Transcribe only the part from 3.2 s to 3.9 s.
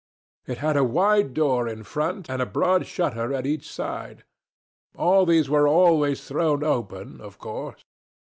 at each